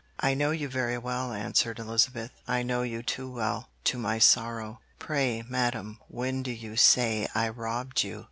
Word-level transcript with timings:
'I 0.19 0.33
know 0.33 0.49
you 0.49 0.67
very 0.67 0.97
well,' 0.97 1.31
answered 1.31 1.77
Elizabeth; 1.77 2.31
'I 2.47 2.63
know 2.63 2.81
you 2.81 3.03
too 3.03 3.31
well, 3.31 3.69
to 3.83 3.99
my 3.99 4.17
sorrow.' 4.17 4.79
'Pray, 4.97 5.43
madam, 5.47 5.99
when 6.07 6.41
do 6.41 6.49
you 6.49 6.75
say 6.75 7.27
I 7.35 7.49
robbed 7.49 8.03
you?' 8.03 8.19